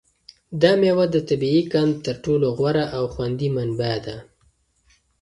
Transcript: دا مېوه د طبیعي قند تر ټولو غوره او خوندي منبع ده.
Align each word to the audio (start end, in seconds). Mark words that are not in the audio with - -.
دا 0.61 0.71
مېوه 0.81 1.05
د 1.11 1.15
طبیعي 1.29 1.63
قند 1.71 1.93
تر 2.05 2.15
ټولو 2.23 2.47
غوره 2.57 2.85
او 2.97 3.03
خوندي 3.13 3.49
منبع 3.55 3.95
ده. 4.05 4.17